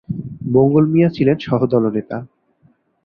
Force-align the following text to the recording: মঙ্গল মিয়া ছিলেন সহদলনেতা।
মঙ্গল 0.53 0.83
মিয়া 0.85 1.09
ছিলেন 1.09 1.37
সহদলনেতা। 1.39 2.17